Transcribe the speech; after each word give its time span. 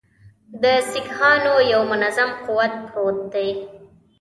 د 0.63 0.63
سیکهانو 0.91 1.53
یو 1.73 1.81
منظم 1.91 2.29
قوت 2.45 2.73
پروت 2.87 3.17
دی. 3.33 3.49